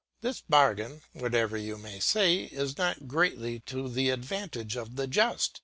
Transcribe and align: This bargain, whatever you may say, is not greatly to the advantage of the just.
This 0.21 0.41
bargain, 0.41 1.01
whatever 1.13 1.55
you 1.57 1.77
may 1.77 1.99
say, 1.99 2.45
is 2.45 2.75
not 2.75 3.07
greatly 3.07 3.59
to 3.67 3.87
the 3.87 4.09
advantage 4.09 4.75
of 4.75 4.95
the 4.95 5.05
just. 5.05 5.59